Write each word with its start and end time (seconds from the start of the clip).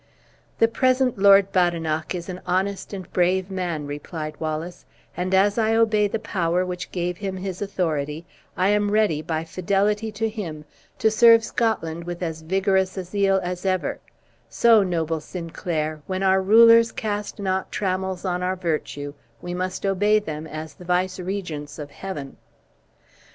"The 0.57 0.67
present 0.67 1.19
Lord 1.19 1.51
Badenoch 1.51 2.15
is 2.15 2.27
an 2.27 2.41
honest 2.47 2.91
and 2.91 3.05
a 3.05 3.09
brave 3.09 3.51
man," 3.51 3.85
replied 3.85 4.35
Wallace; 4.39 4.83
"and 5.15 5.31
as 5.31 5.59
I 5.59 5.75
obey 5.75 6.07
the 6.07 6.17
power 6.17 6.65
which 6.65 6.91
gave 6.91 7.17
him 7.17 7.37
his 7.37 7.61
authority, 7.61 8.25
I 8.57 8.69
am 8.69 8.89
ready, 8.89 9.21
by 9.21 9.43
fidelity 9.43 10.11
to 10.13 10.27
him, 10.27 10.65
to 10.97 11.11
serve 11.11 11.43
Scotland 11.43 12.05
with 12.05 12.23
as 12.23 12.41
vigorous 12.41 12.97
a 12.97 13.03
zeal 13.03 13.39
as 13.43 13.63
ever; 13.63 13.99
so, 14.49 14.81
noble 14.81 15.19
Sinclair, 15.19 16.01
when 16.07 16.23
our 16.23 16.41
rulers 16.41 16.91
cast 16.91 17.37
not 17.37 17.71
trammels 17.71 18.25
on 18.25 18.41
our 18.41 18.55
virtue, 18.55 19.13
we 19.39 19.53
must 19.53 19.85
obey 19.85 20.17
them 20.17 20.47
as 20.47 20.73
the 20.73 20.83
vicegerents 20.83 21.77
of 21.77 21.91
Heaven." 21.91 22.37